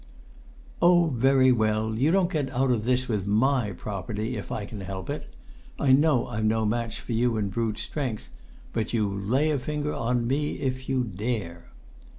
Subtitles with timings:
[0.81, 1.93] "Oh, very well!
[1.95, 5.31] You don't get out of this, with my property, if I can help it!
[5.77, 8.29] I know I'm no match for you in brute strength,
[8.73, 11.69] but you lay a finger on me if you dare!"